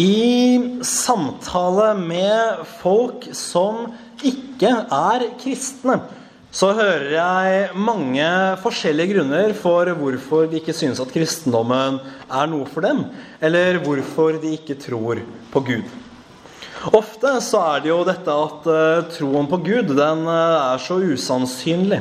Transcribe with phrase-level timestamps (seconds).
[0.00, 3.90] I samtale med folk som
[4.24, 5.98] ikke er kristne,
[6.50, 8.28] så hører jeg mange
[8.62, 13.04] forskjellige grunner for hvorfor de ikke synes at kristendommen er noe for dem,
[13.44, 15.20] eller hvorfor de ikke tror
[15.52, 15.92] på Gud.
[16.96, 20.96] Ofte så er det jo dette at uh, troen på Gud den uh, er så
[20.96, 22.00] usannsynlig.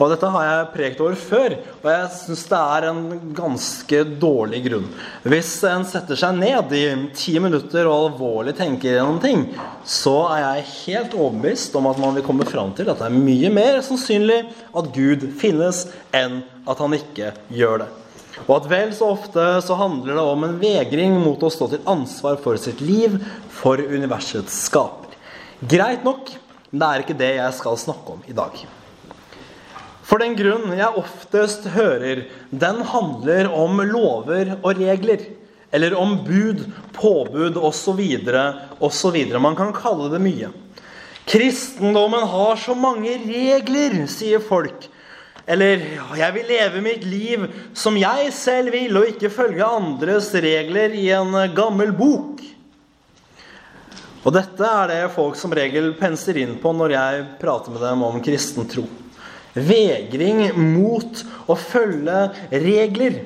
[0.00, 3.02] Og dette har jeg prekt over før, og jeg syns det er en
[3.36, 4.88] ganske dårlig grunn.
[5.28, 6.84] Hvis en setter seg ned i
[7.16, 9.44] ti minutter og alvorlig tenker gjennom ting,
[9.84, 13.22] så er jeg helt overbevist om at man vil komme fram til at det er
[13.28, 15.84] mye mer sannsynlig at Gud finnes,
[16.16, 17.90] enn at han ikke gjør det.
[18.48, 21.88] Og at vel så ofte så handler det om en vegring mot å stå til
[21.90, 23.20] ansvar for sitt liv,
[23.52, 25.12] for universets skaper.
[25.62, 26.32] Greit nok,
[26.70, 28.56] men det er ikke det jeg skal snakke om i dag.
[30.02, 35.22] For den grunn jeg oftest hører, den handler om lover og regler.
[35.72, 38.00] Eller om bud, påbud osv.
[38.82, 39.18] osv.
[39.40, 40.50] Man kan kalle det mye.
[41.24, 44.88] Kristendommen har så mange regler, sier folk.
[45.46, 45.80] Eller
[46.16, 51.10] 'jeg vil leve mitt liv som jeg selv vil', og ikke følge andres regler i
[51.10, 52.40] en gammel bok.
[54.24, 58.02] Og dette er det folk som regel penser inn på når jeg prater med dem
[58.02, 58.86] om kristen tro.
[59.54, 63.18] Vegring mot å følge regler.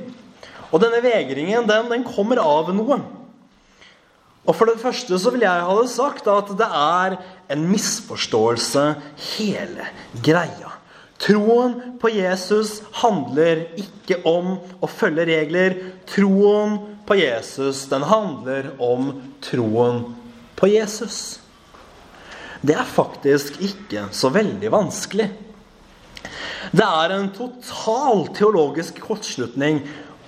[0.72, 2.98] Og denne vegringen den, den kommer av noe.
[4.46, 7.16] Og For det første så vil jeg ha det sagt at det er
[7.50, 8.84] en misforståelse,
[9.36, 9.88] hele
[10.22, 10.74] greia.
[11.22, 15.78] Troen på Jesus handler ikke om å følge regler.
[16.10, 16.76] Troen
[17.08, 20.02] på Jesus, den handler om troen
[20.58, 21.40] på Jesus.
[22.66, 25.30] Det er faktisk ikke så veldig vanskelig.
[26.76, 29.82] Det er en total teologisk kortslutning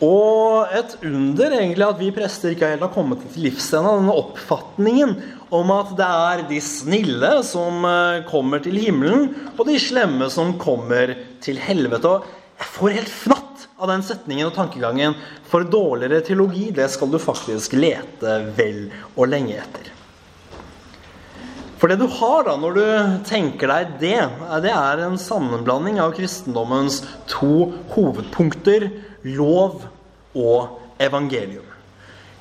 [0.05, 3.97] og et under egentlig at vi prester ikke helt har kommet til livs ennå.
[3.99, 5.17] Denne oppfatningen
[5.55, 10.55] om at det er de snille som eh, kommer til himmelen, og de slemme som
[10.61, 12.15] kommer til helvete.
[12.15, 15.19] Og jeg får helt fnatt av den setningen og tankegangen.
[15.51, 18.85] For dårligere teologi, det skal du faktisk lete vel
[19.17, 19.98] og lenge etter.
[21.79, 22.87] For det du har da når du
[23.29, 24.19] tenker deg det,
[24.65, 28.89] det er en sammenblanding av kristendommens to hovedpunkter
[29.29, 29.85] lov
[30.35, 31.67] og evangelium.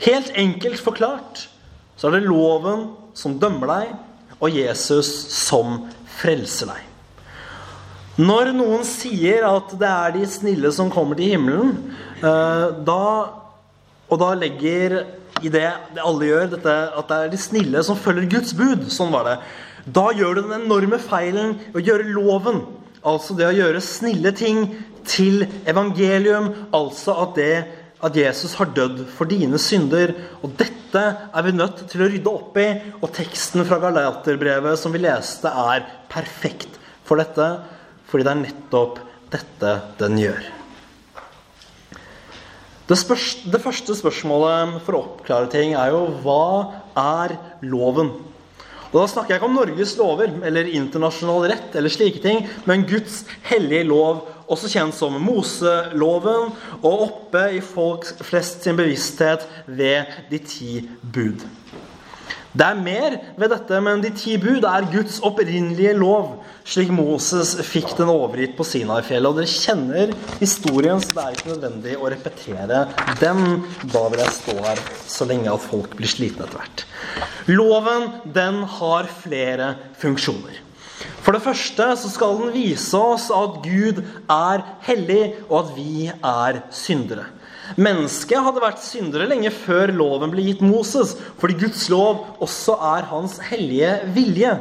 [0.02, 1.46] Helt enkelt forklart
[1.98, 3.94] så er det loven som dømmer deg,
[4.38, 5.88] og Jesus som
[6.20, 6.84] frelser deg.
[8.18, 11.76] Når noen sier at det er de snille som kommer til himmelen,
[12.18, 13.02] eh, da,
[14.08, 15.02] og da legger
[15.44, 18.88] i det, det alle gjør, dette, at det er de snille som følger Guds bud.
[18.94, 19.38] Sånn var det.
[19.94, 22.64] Da gjør du den enorme feilen å gjøre loven,
[23.08, 24.64] altså det å gjøre snille ting,
[25.08, 26.50] til evangelium.
[26.76, 27.54] Altså at, det,
[28.04, 30.12] at Jesus har dødd for dine synder.
[30.44, 32.68] Og dette er vi nødt til å rydde opp i.
[33.00, 37.50] Og teksten fra Galaterbrevet som vi leste, er perfekt for dette.
[38.12, 39.02] Fordi det er nettopp
[39.32, 40.57] dette den gjør.
[42.88, 46.48] Det, spørs, det, første spørsmålet for å oppklare ting er jo hva
[46.96, 47.36] er
[47.68, 48.14] loven?
[48.88, 52.86] Og Da snakker jeg ikke om Norges lover eller internasjonal rett, eller slike ting, men
[52.88, 60.08] Guds hellige lov, også kjent som Moseloven, og oppe i folk flest sin bevissthet ved
[60.32, 61.44] de ti bud.
[62.58, 67.54] Det er mer ved dette, men de ti bud er Guds opprinnelige lov, slik Moses
[67.68, 69.30] fikk den overgitt på Sinai-fjellet.
[69.30, 72.82] Og dere kjenner historien, så det er ikke nødvendig å repetere
[73.22, 73.44] den.
[73.94, 76.86] Da vil jeg stå her så lenge at folk blir slitne etter hvert.
[77.52, 80.64] Loven, den har flere funksjoner.
[81.22, 84.02] For det første så skal den vise oss at Gud
[84.34, 87.28] er hellig, og at vi er syndere.
[87.76, 93.10] Mennesket hadde vært syndere lenge før loven ble gitt Moses, fordi Guds lov også er
[93.12, 94.54] hans hellige vilje.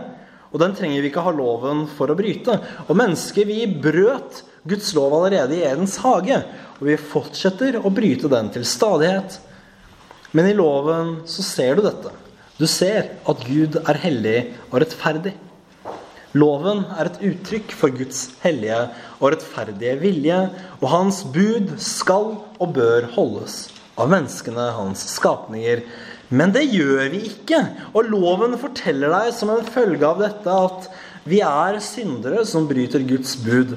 [0.51, 2.59] Og den trenger vi ikke ha loven for å bryte.
[2.89, 6.41] Og mennesket, vi brøt Guds lov allerede i Edens hage.
[6.81, 9.39] Og vi fortsetter å bryte den til stadighet.
[10.35, 12.13] Men i loven så ser du dette.
[12.57, 14.39] Du ser at Gud er hellig
[14.71, 15.35] og rettferdig.
[16.37, 18.83] Loven er et uttrykk for Guds hellige
[19.21, 20.41] og rettferdige vilje,
[20.83, 23.67] og hans bud skal og bør holdes
[23.97, 25.85] av menneskene, hans skapninger.
[26.29, 27.61] Men det gjør vi ikke.
[27.95, 30.89] Og loven forteller deg som en følge av dette at
[31.27, 33.77] vi er syndere som bryter Guds bud.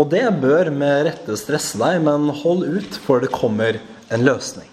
[0.00, 3.78] Og det bør med rette stresse deg, men hold ut, for det kommer
[4.12, 4.66] en løsning.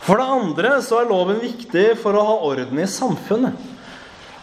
[0.00, 3.69] For det andre så er loven viktig for å ha orden i samfunnet.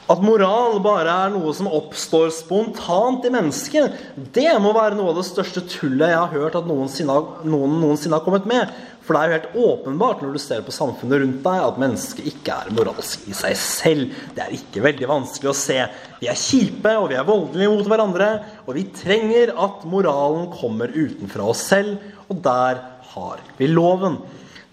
[0.08, 3.96] At moral bare er noe som oppstår spontant i mennesket,
[4.36, 8.16] det må være noe av det største tullet jeg har hørt at noensinne, noen noensinne
[8.16, 8.72] har kommet med.
[9.04, 12.26] For det er jo helt åpenbart når du ser på samfunnet rundt deg, at mennesket
[12.28, 14.16] ikke er moralsk i seg selv.
[14.36, 15.78] Det er ikke veldig vanskelig å se.
[16.20, 18.30] Vi er kjipe, og vi er voldelige mot hverandre.
[18.66, 22.82] Og vi trenger at moralen kommer utenfra oss selv, og der
[23.14, 24.20] har vi loven.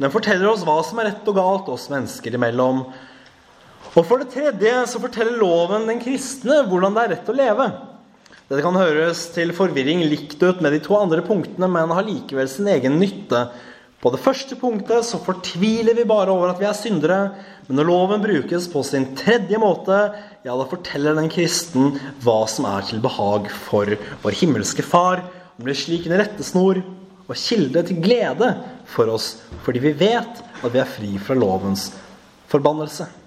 [0.02, 2.82] Den forteller oss hva som er rett og galt oss mennesker imellom.
[3.94, 7.68] Og for det tredje så forteller loven den kristne hvordan det er rett å leve.
[8.44, 12.50] Dette kan høres til forvirring likt ut med de to andre punktene, men har likevel
[12.50, 13.46] sin egen nytte.
[14.04, 17.20] På det første punktet så fortviler vi bare over at vi er syndere.
[17.64, 19.96] Men når loven brukes på sin tredje måte,
[20.44, 23.94] ja, da forteller den kristen hva som er til behag for
[24.26, 25.24] vår himmelske Far.
[25.56, 26.82] Det blir slik en rettesnor
[27.24, 28.52] og kilde til glede
[28.92, 31.92] for oss, fordi vi vet at vi er fri fra lovens
[32.52, 33.23] forbannelse.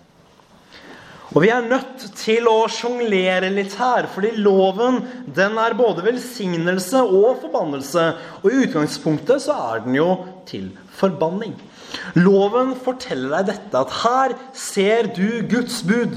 [1.35, 5.01] Og vi er nødt til å sjonglere litt her, fordi loven
[5.35, 8.05] den er både velsignelse og forbannelse.
[8.43, 10.11] Og i utgangspunktet så er den jo
[10.47, 11.57] til forbanning.
[12.15, 16.15] Loven forteller deg dette, at her ser du Guds bud.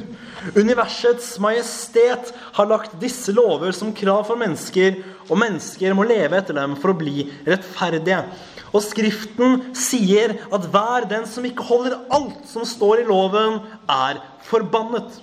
[0.56, 6.56] Universets majestet har lagt disse lover som krav for mennesker, og mennesker må leve etter
[6.56, 8.22] dem for å bli rettferdige.
[8.70, 14.22] Og Skriften sier at hver den som ikke holder alt som står i loven, er
[14.46, 15.18] forbannet.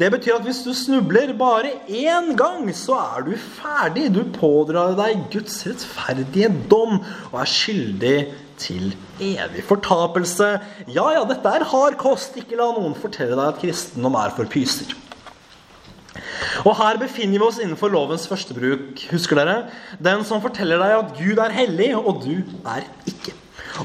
[0.00, 4.08] Det betyr at hvis du snubler bare én gang, så er du ferdig.
[4.14, 6.96] Du pådrar deg Guds rettferdige dom
[7.30, 8.16] og er skyldig
[8.62, 10.48] til evig fortapelse.
[10.88, 12.40] Ja, ja, dette er hard kost.
[12.40, 14.96] Ikke la noen fortelle deg at kristendom er for pyser.
[16.68, 19.00] Og her befinner vi oss innenfor lovens første bruk.
[19.12, 19.56] Husker dere?
[20.02, 23.34] Den som forteller deg at Gud er hellig, og du er ikke.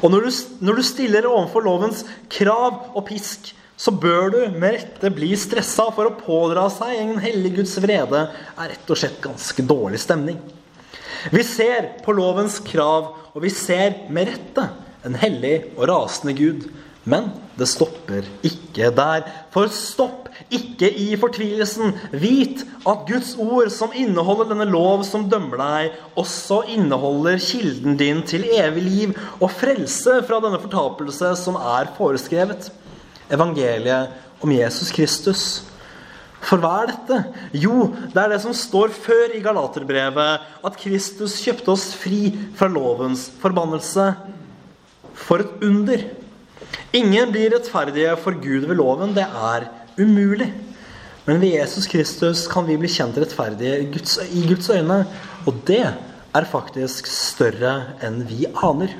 [0.01, 0.31] Og når du,
[0.67, 2.03] når du stiller overfor lovens
[2.33, 7.19] krav og pisk, så bør du med rette bli stressa, for å pådra seg en
[7.21, 8.23] hellig Guds vrede
[8.57, 10.39] er rett og slett ganske dårlig stemning.
[11.33, 14.65] Vi ser på lovens krav, og vi ser med rette
[15.07, 16.67] en hellig og rasende Gud.
[17.07, 19.27] Men det stopper ikke der.
[19.53, 21.93] For stopp ikke i fortvilelsen.
[22.11, 28.19] Vit at Guds ord, som inneholder denne lov som dømmer deg, også inneholder kilden din
[28.27, 32.69] til evig liv og frelse fra denne fortapelse som er foreskrevet.
[33.31, 35.47] Evangeliet om Jesus Kristus.
[36.43, 37.23] For hva er dette?
[37.63, 42.69] Jo, det er det som står før i Galaterbrevet, at Kristus kjøpte oss fri fra
[42.71, 44.11] lovens forbannelse.
[45.17, 46.05] For et under!
[46.95, 49.15] Ingen blir rettferdige for Gud ved loven.
[49.15, 49.67] Det er
[49.99, 50.51] umulig.
[51.27, 55.01] Men ved Jesus Kristus kan vi bli kjent rettferdige i Guds, i Guds øyne.
[55.45, 57.73] Og det er faktisk større
[58.05, 58.95] enn vi aner.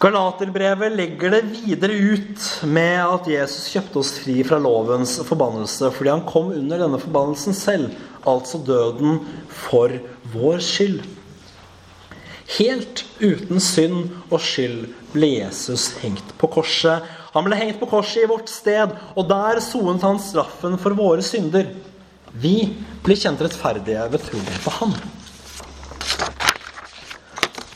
[0.00, 6.08] Galaterbrevet legger det videre ut med at Jesus kjøpte oss fri fra lovens forbannelse fordi
[6.14, 7.90] han kom under denne forbannelsen selv,
[8.24, 9.18] altså døden
[9.52, 9.92] for
[10.32, 11.02] vår skyld.
[12.56, 17.06] Helt uten synd og skyld ble Jesus hengt på korset.
[17.34, 21.24] Han ble hengt på korset i vårt sted, og der sonet han straffen for våre
[21.24, 21.70] synder.
[22.30, 22.56] Vi
[23.04, 24.94] blir kjent rettferdige ved troen på ham.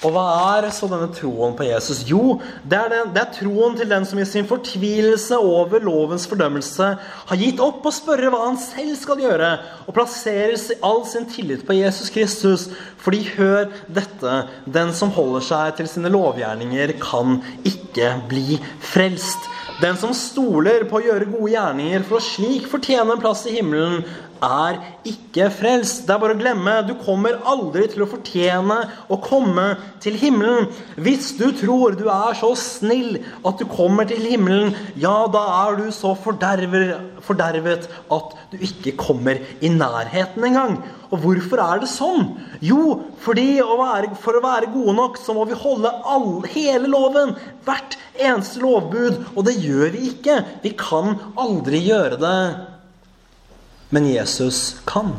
[0.04, 0.24] Og hva
[0.58, 2.02] er så denne troen på Jesus?
[2.04, 2.36] Jo,
[2.68, 6.90] det er, den, det er, troen til den som i sin fortvilelse over lovens fordømmelse
[7.30, 9.50] har gitt opp å spørre hva han selv skal gjøre,
[9.88, 12.68] og plasserer all sin tillit på Jesus Kristus.
[13.00, 14.36] Fordi, hør dette,
[14.68, 19.48] den som holder seg til sine lovgjerninger, kan ikke bli frelst.
[19.82, 23.56] Den som stoler på å gjøre gode gjerninger for å slik fortjene en plass i
[23.56, 24.04] himmelen,
[24.44, 24.78] er
[25.08, 26.04] ikke frelst.
[26.06, 26.74] Det er bare å glemme.
[26.88, 28.76] Du kommer aldri til å fortjene
[29.12, 29.66] å komme
[30.04, 30.69] til himmelen.
[31.00, 35.81] Hvis du tror du er så snill at du kommer til himmelen, ja, da er
[35.81, 37.88] du så fordervet
[38.19, 40.78] at du ikke kommer i nærheten engang.
[41.14, 42.32] Og hvorfor er det sånn?
[42.64, 46.90] Jo, fordi å være, for å være gode nok, så må vi holde all, hele
[46.90, 47.36] loven.
[47.66, 49.20] Hvert eneste lovbud.
[49.34, 50.40] Og det gjør vi ikke.
[50.64, 52.40] Vi kan aldri gjøre det.
[53.94, 55.14] Men Jesus kan.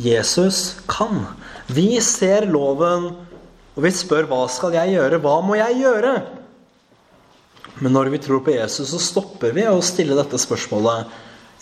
[0.00, 1.24] Jesus kan.
[1.72, 3.10] Vi ser loven,
[3.72, 5.20] og vi spør hva skal jeg gjøre?
[5.22, 6.14] Hva må jeg gjøre?
[7.82, 11.10] Men når vi tror på Jesus, så stopper vi å stille dette spørsmålet.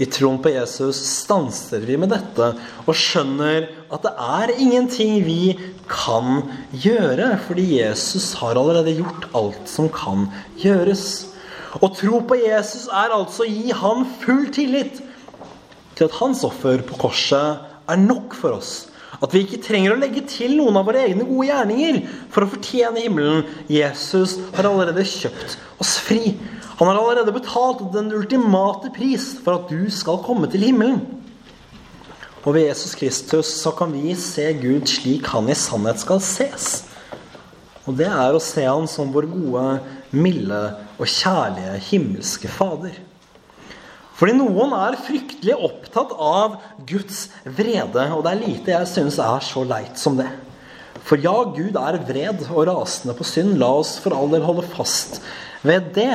[0.00, 2.46] I troen på Jesus stanser vi med dette
[2.86, 5.56] og skjønner at det er ingenting vi
[5.90, 6.40] kan
[6.72, 10.28] gjøre, fordi Jesus har allerede gjort alt som kan
[10.62, 11.04] gjøres.
[11.76, 15.02] Å tro på Jesus er altså å gi han full tillit
[15.98, 18.89] til at hans offer på korset er nok for oss.
[19.18, 21.98] At vi ikke trenger å legge til noen av våre egne gode gjerninger
[22.30, 23.42] for å fortjene himmelen.
[23.66, 26.36] Jesus har allerede kjøpt oss fri.
[26.78, 31.02] Han har allerede betalt den ultimate pris for at du skal komme til himmelen.
[32.46, 36.70] Og ved Jesus Kristus så kan vi se Gud slik han i sannhet skal ses.
[37.84, 39.66] Og det er å se han som vår gode,
[40.14, 40.62] milde
[40.96, 42.94] og kjærlige himmelske Fader.
[44.20, 49.46] Fordi noen er fryktelig opptatt av Guds vrede, og det er lite jeg synes er
[49.46, 50.28] så leit som det.
[51.08, 53.56] For ja, Gud er vred og rasende på synd.
[53.60, 55.22] La oss for all del holde fast
[55.64, 56.12] ved det.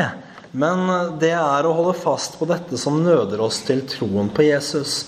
[0.55, 0.87] Men
[1.19, 5.07] det er å holde fast på dette som nøder oss til troen på Jesus.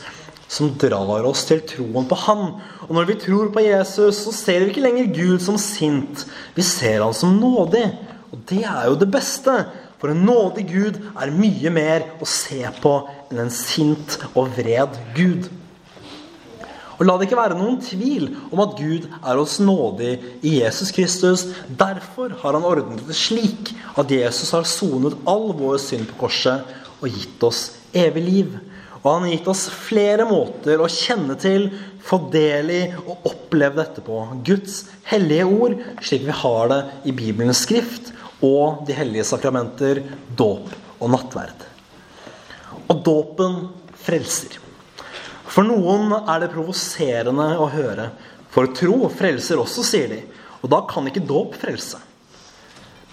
[0.49, 2.45] Som drar oss til troen på Han.
[2.87, 6.25] Og når vi tror på Jesus, så ser vi ikke lenger Gud som sint.
[6.57, 7.85] Vi ser Han som nådig.
[8.33, 9.61] Og det er jo det beste.
[9.97, 12.97] For en nådig Gud er mye mer å se på
[13.31, 15.47] enn en sint og vred Gud.
[16.97, 20.89] Og La det ikke være noen tvil om at Gud er oss nådig i Jesus
[20.93, 21.45] Kristus.
[21.69, 26.65] Derfor har han ordnet det slik at Jesus har sonet all vår synd på korset
[26.97, 28.57] og gitt oss evig liv.
[29.03, 31.69] Og han har gitt oss flere måter å kjenne til,
[32.01, 34.23] få del i og oppleve dette på.
[34.47, 38.09] Guds hellige ord, slik vi har det i Bibelens skrift,
[38.43, 40.03] og de hellige sakramenter,
[40.37, 41.65] dåp og nattverd.
[42.87, 43.59] Og dåpen
[43.97, 44.59] frelser.
[45.47, 48.11] For noen er det provoserende å høre.
[48.53, 50.21] For tro frelser også, sier de.
[50.61, 51.99] Og da kan ikke dåp frelse.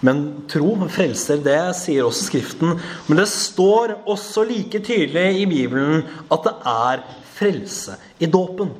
[0.05, 2.75] Men tro frelser, det sier også Skriften.
[3.07, 7.05] Men det står også like tydelig i Bibelen at det er
[7.35, 8.73] frelse i dåpen.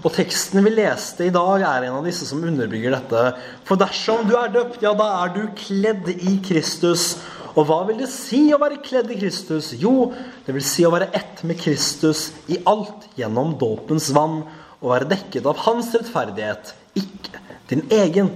[0.00, 3.26] Og teksten vi leste i dag, er en av disse som underbygger dette.
[3.68, 7.12] For dersom du er døpt, ja, da er du kledd i Kristus.
[7.52, 9.74] Og hva vil det si å være kledd i Kristus?
[9.76, 10.10] Jo,
[10.46, 14.40] det vil si å være ett med Kristus i alt gjennom dåpens vann.
[14.80, 18.32] Og være dekket av hans rettferdighet, ikke din egen.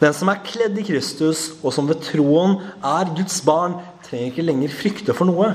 [0.00, 4.46] Den som er kledd i Kristus, og som ved troen er Guds barn, trenger ikke
[4.46, 5.50] lenger frykte for noe.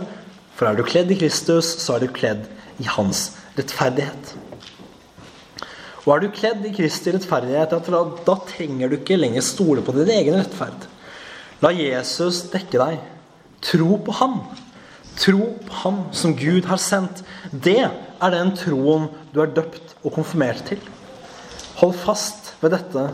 [0.58, 2.46] For er du kledd i Kristus, så er du kledd
[2.82, 4.36] i hans rettferdighet.
[6.06, 7.72] Og er du kledd i Kristi rettferdighet,
[8.26, 10.86] da, trenger du ikke lenger stole på din egen rettferd.
[11.66, 13.00] La Jesus dekke deg.
[13.66, 14.38] Tro på ham.
[15.18, 17.24] Tro på ham som Gud har sendt.
[17.50, 20.82] Det er den troen du er døpt og konfirmert til.
[21.82, 23.10] Hold fast ved dette,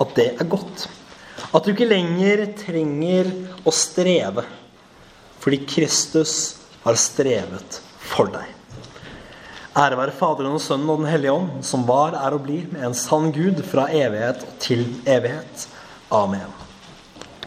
[0.00, 0.88] at det er godt.
[1.52, 3.28] At du ikke lenger trenger
[3.68, 4.46] å streve,
[5.42, 6.56] fordi Kristus
[6.86, 8.55] har strevet for deg.
[9.76, 12.86] Ære være Faderen og Sønnen og Den hellige ånd, som var, er og blir, med
[12.88, 15.68] en sann Gud fra evighet til evighet.
[16.08, 16.65] Amen.